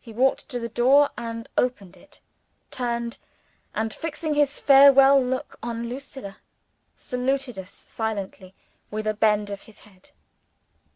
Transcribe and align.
He 0.00 0.12
walked 0.12 0.48
to 0.48 0.58
the 0.58 0.68
door, 0.68 1.10
and 1.16 1.48
opened 1.56 1.96
it 1.96 2.20
turned 2.72 3.18
and, 3.76 3.94
fixing 3.94 4.34
his 4.34 4.58
farewell 4.58 5.24
look 5.24 5.56
on 5.62 5.88
Lucilla, 5.88 6.38
saluted 6.96 7.56
us 7.56 7.70
silently 7.70 8.56
with 8.90 9.06
a 9.06 9.14
bend 9.14 9.48
of 9.50 9.60
his 9.60 9.78
head. 9.86 10.10